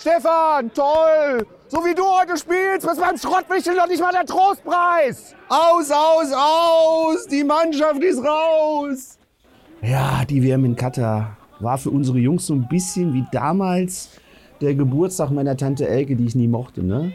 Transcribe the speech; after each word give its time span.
Stefan, 0.00 0.72
toll! 0.72 1.46
So 1.68 1.84
wie 1.84 1.94
du 1.94 2.02
heute 2.02 2.34
spielst, 2.38 2.88
bis 2.88 2.98
beim 2.98 3.18
Schrottwichteln 3.18 3.76
noch 3.76 3.86
nicht 3.86 4.00
mal 4.00 4.12
der 4.12 4.24
Trostpreis! 4.24 5.34
Aus, 5.46 5.90
aus, 5.90 6.32
aus! 6.32 7.26
Die 7.26 7.44
Mannschaft 7.44 8.02
ist 8.02 8.24
raus! 8.24 9.18
Ja, 9.82 10.24
die 10.24 10.42
WM 10.42 10.64
in 10.64 10.74
Katar 10.74 11.36
war 11.58 11.76
für 11.76 11.90
unsere 11.90 12.16
Jungs 12.16 12.46
so 12.46 12.54
ein 12.54 12.66
bisschen 12.66 13.12
wie 13.12 13.26
damals 13.30 14.08
der 14.62 14.74
Geburtstag 14.74 15.32
meiner 15.32 15.54
Tante 15.54 15.86
Elke, 15.86 16.16
die 16.16 16.24
ich 16.24 16.34
nie 16.34 16.48
mochte, 16.48 16.82
ne? 16.82 17.12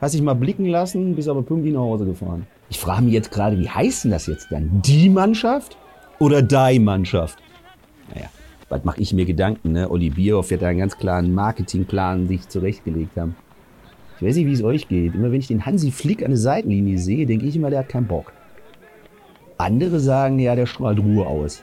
Hast 0.00 0.14
dich 0.14 0.22
mal 0.22 0.34
blicken 0.34 0.66
lassen, 0.66 1.14
bist 1.14 1.28
aber 1.28 1.42
pünktlich 1.42 1.74
nach 1.74 1.80
Hause 1.80 2.06
gefahren. 2.06 2.44
Ich 2.70 2.80
frage 2.80 3.02
mich 3.02 3.14
jetzt 3.14 3.30
gerade, 3.30 3.56
wie 3.56 3.70
heißt 3.70 4.02
denn 4.02 4.10
das 4.10 4.26
jetzt 4.26 4.50
dann? 4.50 4.82
Die 4.82 5.08
Mannschaft 5.08 5.76
oder 6.18 6.42
die 6.42 6.80
Mannschaft? 6.80 7.38
Naja, 8.12 8.30
was 8.70 8.84
mache 8.84 9.00
ich 9.00 9.12
mir 9.12 9.26
Gedanken, 9.26 9.72
ne? 9.72 9.90
Olli 9.90 10.10
Bierhoff 10.10 10.50
wird 10.50 10.62
da 10.62 10.68
einen 10.68 10.78
ganz 10.78 10.96
klaren 10.96 11.34
Marketingplan 11.34 12.28
sich 12.28 12.48
zurechtgelegt 12.48 13.16
haben. 13.16 13.34
Ich 14.16 14.26
weiß 14.26 14.36
nicht, 14.36 14.46
wie 14.46 14.52
es 14.52 14.62
euch 14.62 14.88
geht. 14.88 15.14
Immer 15.14 15.32
wenn 15.32 15.40
ich 15.40 15.48
den 15.48 15.66
Hansi 15.66 15.90
Flick 15.90 16.22
an 16.22 16.30
der 16.30 16.38
Seitenlinie 16.38 16.98
sehe, 16.98 17.26
denke 17.26 17.46
ich 17.46 17.56
immer, 17.56 17.70
der 17.70 17.80
hat 17.80 17.88
keinen 17.88 18.06
Bock. 18.06 18.32
Andere 19.58 19.98
sagen, 19.98 20.38
ja, 20.38 20.54
der 20.54 20.66
strahlt 20.66 21.00
Ruhe 21.00 21.26
aus. 21.26 21.62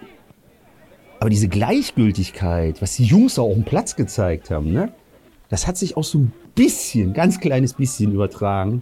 Aber 1.19 1.29
diese 1.29 1.47
Gleichgültigkeit, 1.47 2.81
was 2.81 2.97
die 2.97 3.05
Jungs 3.05 3.35
da 3.35 3.41
auf 3.41 3.53
dem 3.53 3.63
Platz 3.63 3.95
gezeigt 3.95 4.51
haben, 4.51 4.71
ne? 4.71 4.91
Das 5.49 5.65
hat 5.65 5.77
sich 5.77 5.95
auch 5.95 6.03
so 6.03 6.19
ein 6.19 6.33
bisschen, 6.55 7.13
ganz 7.13 7.39
kleines 7.39 7.73
bisschen 7.73 8.11
übertragen 8.11 8.81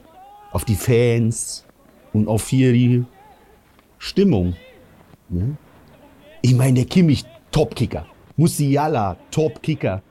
auf 0.51 0.65
die 0.65 0.75
Fans 0.75 1.63
und 2.11 2.27
auf 2.27 2.47
hier 2.47 2.73
die 2.73 3.05
Stimmung. 3.99 4.55
Ne? 5.29 5.57
Ich 6.41 6.55
meine, 6.55 6.73
der 6.73 6.85
Kimmich, 6.85 7.23
Topkicker. 7.51 8.07
Musiala, 8.37 9.17
Topkicker. 9.31 10.01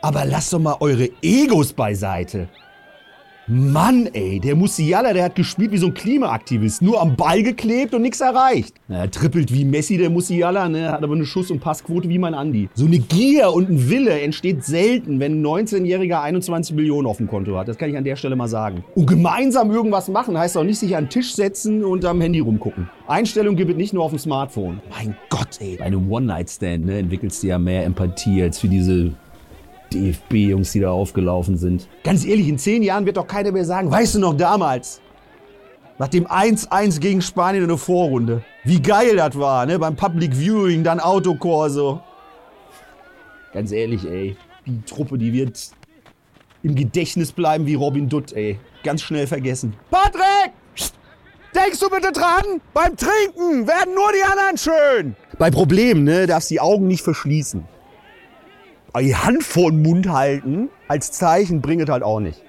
Aber 0.00 0.24
lasst 0.24 0.52
doch 0.52 0.58
mal 0.58 0.76
eure 0.80 1.10
Egos 1.22 1.72
beiseite. 1.72 2.48
Mann, 3.46 4.08
ey, 4.14 4.40
der 4.40 4.56
Musiala, 4.56 5.12
der 5.12 5.24
hat 5.24 5.34
gespielt 5.34 5.70
wie 5.70 5.76
so 5.76 5.88
ein 5.88 5.94
Klimaaktivist. 5.94 6.80
Nur 6.80 7.02
am 7.02 7.14
Ball 7.14 7.42
geklebt 7.42 7.92
und 7.92 8.00
nichts 8.00 8.22
erreicht. 8.22 8.74
Na, 8.88 9.00
er 9.00 9.10
trippelt 9.10 9.52
wie 9.52 9.66
Messi, 9.66 9.98
der 9.98 10.08
Musiala, 10.08 10.70
ne? 10.70 10.90
hat 10.90 11.02
aber 11.02 11.14
eine 11.14 11.26
Schuss- 11.26 11.50
und 11.50 11.60
Passquote 11.60 12.08
wie 12.08 12.18
mein 12.18 12.32
Andi. 12.32 12.70
So 12.72 12.86
eine 12.86 12.98
Gier 12.98 13.52
und 13.52 13.68
ein 13.68 13.90
Wille 13.90 14.18
entsteht 14.18 14.64
selten, 14.64 15.20
wenn 15.20 15.42
ein 15.42 15.46
19-Jähriger 15.46 16.22
21 16.22 16.74
Millionen 16.74 17.06
auf 17.06 17.18
dem 17.18 17.28
Konto 17.28 17.58
hat. 17.58 17.68
Das 17.68 17.76
kann 17.76 17.90
ich 17.90 17.98
an 17.98 18.04
der 18.04 18.16
Stelle 18.16 18.34
mal 18.34 18.48
sagen. 18.48 18.82
Und 18.94 19.06
gemeinsam 19.06 19.70
irgendwas 19.70 20.08
machen 20.08 20.38
heißt 20.38 20.56
auch 20.56 20.64
nicht 20.64 20.78
sich 20.78 20.96
an 20.96 21.04
den 21.04 21.10
Tisch 21.10 21.34
setzen 21.34 21.84
und 21.84 22.02
am 22.06 22.22
Handy 22.22 22.40
rumgucken. 22.40 22.88
Einstellung 23.06 23.56
gibt 23.56 23.70
es 23.70 23.76
nicht 23.76 23.92
nur 23.92 24.04
auf 24.04 24.10
dem 24.10 24.18
Smartphone. 24.18 24.80
Mein 24.88 25.14
Gott, 25.28 25.60
ey. 25.60 25.76
Bei 25.76 25.84
einem 25.84 26.10
One-Night-Stand 26.10 26.86
ne, 26.86 26.98
entwickelst 26.98 27.42
du 27.42 27.48
ja 27.48 27.58
mehr 27.58 27.84
Empathie 27.84 28.42
als 28.42 28.58
für 28.58 28.68
diese 28.68 29.12
DFB-Jungs, 29.94 30.72
die 30.72 30.80
da 30.80 30.90
aufgelaufen 30.90 31.56
sind. 31.56 31.88
Ganz 32.02 32.24
ehrlich, 32.24 32.48
in 32.48 32.58
zehn 32.58 32.82
Jahren 32.82 33.06
wird 33.06 33.16
doch 33.16 33.26
keiner 33.26 33.52
mehr 33.52 33.64
sagen, 33.64 33.90
weißt 33.90 34.16
du 34.16 34.18
noch 34.18 34.36
damals? 34.36 35.00
Nach 35.98 36.08
dem 36.08 36.26
1-1 36.26 36.98
gegen 37.00 37.22
Spanien 37.22 37.62
in 37.62 37.68
der 37.68 37.78
Vorrunde. 37.78 38.42
Wie 38.64 38.82
geil 38.82 39.16
das 39.16 39.38
war, 39.38 39.64
ne? 39.64 39.78
Beim 39.78 39.94
Public 39.94 40.34
Viewing, 40.34 40.82
dann 40.82 40.98
Autokorso. 40.98 42.00
Ganz 43.52 43.70
ehrlich, 43.70 44.04
ey. 44.04 44.36
Die 44.66 44.82
Truppe, 44.82 45.18
die 45.18 45.32
wird 45.32 45.70
im 46.64 46.74
Gedächtnis 46.74 47.30
bleiben 47.30 47.66
wie 47.66 47.74
Robin 47.74 48.08
Dutt, 48.08 48.32
ey. 48.32 48.58
Ganz 48.82 49.02
schnell 49.02 49.26
vergessen. 49.26 49.74
Patrick! 49.90 50.52
Denkst 51.54 51.78
du 51.78 51.88
bitte 51.88 52.10
dran? 52.10 52.60
Beim 52.72 52.96
Trinken 52.96 53.68
werden 53.68 53.94
nur 53.94 54.10
die 54.12 54.24
anderen 54.24 54.58
schön. 54.58 55.16
Bei 55.38 55.52
Problemen, 55.52 56.02
ne, 56.02 56.26
darfst 56.26 56.50
die 56.50 56.60
Augen 56.60 56.88
nicht 56.88 57.02
verschließen 57.02 57.64
die 59.02 59.16
Hand 59.16 59.42
vor 59.42 59.70
den 59.70 59.82
Mund 59.82 60.08
halten 60.08 60.68
als 60.88 61.12
Zeichen 61.12 61.60
bringt 61.60 61.88
halt 61.88 62.02
auch 62.02 62.20
nicht. 62.20 62.42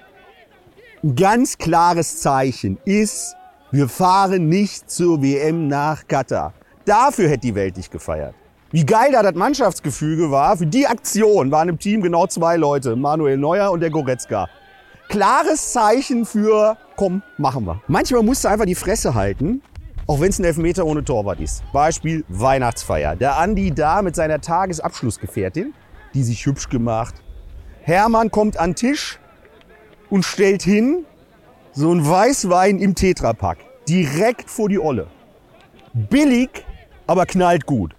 Ein 1.02 1.16
ganz 1.16 1.58
klares 1.58 2.20
Zeichen 2.20 2.78
ist, 2.84 3.34
wir 3.70 3.88
fahren 3.88 4.48
nicht 4.48 4.90
zur 4.90 5.22
WM 5.22 5.68
nach 5.68 6.06
Katar. 6.06 6.52
Dafür 6.84 7.28
hätte 7.28 7.40
die 7.40 7.54
Welt 7.54 7.76
dich 7.76 7.90
gefeiert. 7.90 8.34
Wie 8.70 8.84
geil 8.84 9.10
da 9.12 9.22
das 9.22 9.34
Mannschaftsgefüge 9.34 10.30
war. 10.30 10.56
Für 10.56 10.66
die 10.66 10.86
Aktion 10.86 11.50
waren 11.50 11.68
im 11.68 11.78
Team 11.78 12.00
genau 12.02 12.26
zwei 12.26 12.56
Leute, 12.56 12.94
Manuel 12.96 13.36
Neuer 13.36 13.70
und 13.70 13.80
der 13.80 13.90
Goretzka. 13.90 14.48
Klares 15.08 15.72
Zeichen 15.72 16.24
für, 16.24 16.76
komm, 16.96 17.22
machen 17.38 17.64
wir. 17.64 17.80
Manchmal 17.86 18.22
musst 18.22 18.44
du 18.44 18.48
einfach 18.48 18.66
die 18.66 18.74
Fresse 18.74 19.14
halten, 19.14 19.62
auch 20.06 20.20
wenn 20.20 20.30
es 20.30 20.38
ein 20.38 20.44
Elfmeter 20.44 20.84
ohne 20.84 21.04
Torwart 21.04 21.40
ist. 21.40 21.62
Beispiel 21.72 22.24
Weihnachtsfeier. 22.28 23.16
Der 23.16 23.36
Andi 23.38 23.72
da 23.72 24.02
mit 24.02 24.16
seiner 24.16 24.40
Tagesabschlussgefährtin 24.40 25.72
die 26.16 26.24
sich 26.24 26.46
hübsch 26.46 26.70
gemacht. 26.70 27.14
Hermann 27.82 28.30
kommt 28.30 28.56
an 28.56 28.70
den 28.70 28.76
Tisch 28.76 29.18
und 30.08 30.24
stellt 30.24 30.62
hin 30.62 31.04
so 31.72 31.92
ein 31.92 32.08
Weißwein 32.08 32.78
im 32.78 32.94
Tetrapack. 32.94 33.58
Direkt 33.86 34.48
vor 34.50 34.70
die 34.70 34.80
Olle. 34.80 35.08
Billig, 35.92 36.64
aber 37.06 37.26
knallt 37.26 37.66
gut. 37.66 37.94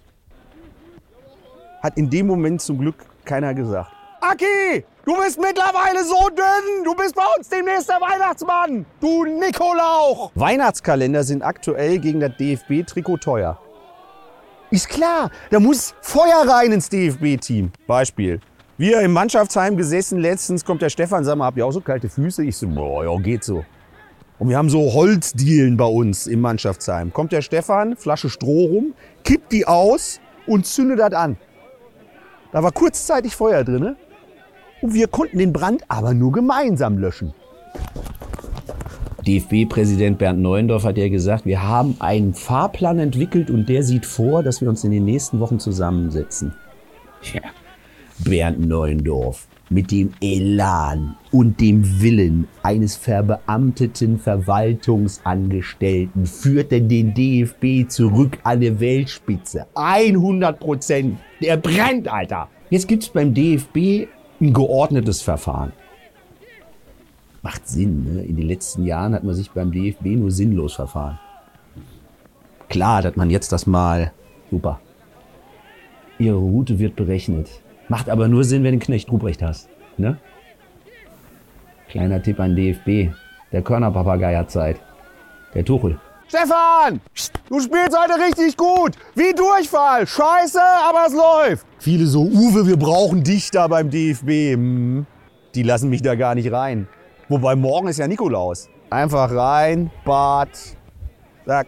Hat 1.80 1.96
in 1.96 2.10
dem 2.10 2.26
Moment 2.26 2.60
zum 2.60 2.78
Glück 2.78 2.96
keiner 3.24 3.54
gesagt. 3.54 3.92
Aki, 4.20 4.84
du 5.04 5.16
bist 5.22 5.40
mittlerweile 5.40 6.02
so 6.02 6.28
dünn. 6.30 6.84
Du 6.84 6.96
bist 6.96 7.14
bei 7.14 7.22
uns 7.38 7.48
demnächst 7.48 7.88
der 7.88 8.00
Weihnachtsmann. 8.00 8.84
Du 9.00 9.24
Nikolauch. 9.24 10.32
Weihnachtskalender 10.34 11.22
sind 11.22 11.42
aktuell 11.42 12.00
gegen 12.00 12.18
das 12.18 12.32
DFB-Trikot 12.36 13.18
teuer. 13.18 13.60
Ist 14.70 14.88
klar, 14.90 15.30
da 15.50 15.60
muss 15.60 15.94
Feuer 16.02 16.44
rein 16.46 16.72
ins 16.72 16.90
DFB-Team. 16.90 17.72
Beispiel. 17.86 18.40
Wir 18.76 19.00
im 19.00 19.12
Mannschaftsheim 19.12 19.76
gesessen 19.78 20.18
letztens, 20.20 20.62
kommt 20.64 20.82
der 20.82 20.90
Stefan, 20.90 21.24
sag 21.24 21.36
mal, 21.36 21.46
habt 21.46 21.56
ihr 21.56 21.64
auch 21.64 21.72
so 21.72 21.80
kalte 21.80 22.10
Füße? 22.10 22.44
Ich 22.44 22.56
so, 22.56 22.68
boah, 22.68 23.02
ja, 23.02 23.18
geht 23.18 23.44
so. 23.44 23.64
Und 24.38 24.50
wir 24.50 24.58
haben 24.58 24.68
so 24.68 24.92
Holzdielen 24.92 25.78
bei 25.78 25.86
uns 25.86 26.26
im 26.26 26.42
Mannschaftsheim. 26.42 27.12
Kommt 27.12 27.32
der 27.32 27.40
Stefan, 27.40 27.96
Flasche 27.96 28.28
Stroh 28.28 28.66
rum, 28.66 28.94
kippt 29.24 29.52
die 29.52 29.66
aus 29.66 30.20
und 30.46 30.66
zündet 30.66 30.98
das 31.00 31.14
an. 31.14 31.38
Da 32.52 32.62
war 32.62 32.70
kurzzeitig 32.70 33.34
Feuer 33.34 33.64
drin. 33.64 33.96
Und 34.82 34.94
wir 34.94 35.08
konnten 35.08 35.38
den 35.38 35.52
Brand 35.52 35.82
aber 35.88 36.12
nur 36.12 36.30
gemeinsam 36.30 36.98
löschen. 36.98 37.34
DFB-Präsident 39.28 40.16
Bernd 40.16 40.40
Neuendorf 40.40 40.84
hat 40.84 40.96
ja 40.96 41.10
gesagt, 41.10 41.44
wir 41.44 41.62
haben 41.62 41.96
einen 41.98 42.32
Fahrplan 42.32 42.98
entwickelt 42.98 43.50
und 43.50 43.68
der 43.68 43.82
sieht 43.82 44.06
vor, 44.06 44.42
dass 44.42 44.62
wir 44.62 44.70
uns 44.70 44.84
in 44.84 44.90
den 44.90 45.04
nächsten 45.04 45.38
Wochen 45.38 45.58
zusammensetzen. 45.58 46.54
Ja, 47.34 47.42
Bernd 48.20 48.66
Neuendorf 48.66 49.46
mit 49.68 49.90
dem 49.90 50.14
Elan 50.22 51.14
und 51.30 51.60
dem 51.60 52.00
Willen 52.00 52.48
eines 52.62 52.96
verbeamteten 52.96 54.18
Verwaltungsangestellten 54.18 56.24
führt 56.24 56.72
denn 56.72 56.88
den 56.88 57.12
DFB 57.12 57.86
zurück 57.86 58.38
an 58.44 58.60
die 58.60 58.80
Weltspitze. 58.80 59.66
100 59.74 60.58
Prozent. 60.58 61.18
Der 61.42 61.58
brennt, 61.58 62.08
Alter. 62.08 62.48
Jetzt 62.70 62.88
gibt's 62.88 63.10
beim 63.10 63.34
DFB 63.34 64.08
ein 64.40 64.54
geordnetes 64.54 65.20
Verfahren 65.20 65.72
macht 67.42 67.68
Sinn. 67.68 68.04
Ne? 68.04 68.22
In 68.22 68.36
den 68.36 68.46
letzten 68.46 68.84
Jahren 68.84 69.14
hat 69.14 69.24
man 69.24 69.34
sich 69.34 69.50
beim 69.50 69.72
DFB 69.72 70.06
nur 70.16 70.30
sinnlos 70.30 70.74
verfahren. 70.74 71.18
Klar, 72.68 73.02
dass 73.02 73.16
man 73.16 73.30
jetzt 73.30 73.52
das 73.52 73.66
mal, 73.66 74.12
super. 74.50 74.80
Ihre 76.18 76.36
Route 76.36 76.78
wird 76.78 76.96
berechnet. 76.96 77.48
Macht 77.88 78.10
aber 78.10 78.28
nur 78.28 78.44
Sinn, 78.44 78.64
wenn 78.64 78.78
du 78.78 78.84
Knecht 78.84 79.10
Ruprecht 79.10 79.42
hast. 79.42 79.68
Ne? 79.96 80.18
Kleiner 81.88 82.22
Tipp 82.22 82.38
an 82.40 82.54
DFB. 82.54 83.14
Der 83.52 83.62
Körnerpapagei 83.62 84.36
hat 84.36 84.50
Zeit. 84.50 84.76
Der 85.54 85.64
Tuchel. 85.64 85.98
Stefan! 86.28 87.00
Du 87.48 87.58
spielst 87.58 87.96
heute 87.98 88.20
richtig 88.20 88.54
gut! 88.54 88.92
Wie 89.14 89.32
Durchfall! 89.32 90.06
Scheiße, 90.06 90.60
aber 90.60 91.06
es 91.06 91.14
läuft! 91.14 91.66
Viele 91.78 92.06
so, 92.06 92.24
Uwe, 92.24 92.66
wir 92.66 92.76
brauchen 92.76 93.24
dich 93.24 93.50
da 93.50 93.66
beim 93.66 93.88
DFB. 93.88 94.28
Hm, 94.52 95.06
die 95.54 95.62
lassen 95.62 95.88
mich 95.88 96.02
da 96.02 96.16
gar 96.16 96.34
nicht 96.34 96.52
rein. 96.52 96.86
Wobei 97.28 97.56
morgen 97.56 97.88
ist 97.88 97.98
ja 97.98 98.08
Nikolaus. 98.08 98.70
Einfach 98.88 99.30
rein, 99.30 99.90
Bad, 100.04 100.48
zack. 101.44 101.66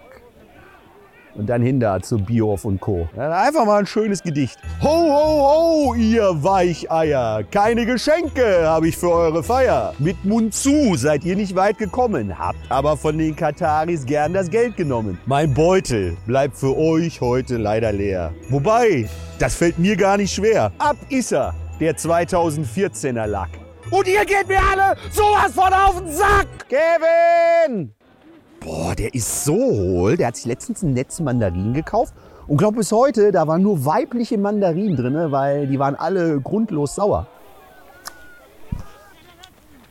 Und 1.35 1.47
dann 1.49 1.61
hinter 1.63 2.01
zu 2.01 2.19
Bioff 2.19 2.65
und 2.65 2.81
Co. 2.81 3.09
Einfach 3.17 3.67
mal 3.67 3.81
ein 3.81 3.87
schönes 3.87 4.23
Gedicht. 4.23 4.59
Ho, 4.83 4.89
ho, 4.89 5.91
ho, 5.91 5.95
ihr 5.95 6.43
Weicheier. 6.43 7.45
Keine 7.45 7.85
Geschenke 7.85 8.67
habe 8.67 8.89
ich 8.89 8.97
für 8.97 9.11
eure 9.11 9.43
Feier. 9.43 9.93
Mit 9.99 10.25
Mund 10.25 10.55
zu 10.55 10.97
seid 10.97 11.25
ihr 11.25 11.37
nicht 11.37 11.55
weit 11.55 11.77
gekommen, 11.77 12.39
habt 12.39 12.59
aber 12.71 12.97
von 12.97 13.17
den 13.19 13.37
Kataris 13.37 14.07
gern 14.07 14.33
das 14.33 14.51
Geld 14.51 14.77
genommen. 14.79 15.19
Mein 15.27 15.53
Beutel 15.53 16.17
bleibt 16.27 16.57
für 16.57 16.77
euch 16.77 17.21
heute 17.21 17.59
leider 17.59 17.93
leer. 17.93 18.33
Wobei, 18.49 19.09
das 19.39 19.55
fällt 19.55 19.79
mir 19.79 19.97
gar 19.97 20.17
nicht 20.17 20.35
schwer. 20.35 20.73
Ab 20.79 20.97
ist 21.11 21.33
er, 21.33 21.55
der 21.79 21.97
2014er 21.97 23.27
Lack. 23.27 23.60
Und 23.91 24.07
ihr 24.07 24.25
geht 24.25 24.47
mir 24.47 24.61
alle 24.61 24.97
sowas 25.11 25.53
von 25.53 25.73
auf 25.73 25.99
den 25.99 26.13
Sack! 26.13 26.47
Kevin! 26.69 27.93
Boah, 28.61 28.95
der 28.95 29.13
ist 29.13 29.45
so 29.45 29.55
hohl. 29.55 30.17
Der 30.17 30.29
hat 30.29 30.37
sich 30.37 30.47
letztens 30.47 30.83
ein 30.83 30.93
Netz 30.93 31.19
Mandarinen 31.19 31.75
gekauft. 31.75 32.15
Und 32.47 32.57
glaub 32.57 32.77
bis 32.77 32.93
heute, 32.93 33.33
da 33.33 33.49
waren 33.49 33.63
nur 33.63 33.85
weibliche 33.85 34.39
Mandarinen 34.39 34.97
drin, 34.97 35.33
weil 35.33 35.67
die 35.67 35.79
waren 35.79 35.97
alle 35.97 36.41
grundlos 36.41 36.95
sauer. 36.95 37.27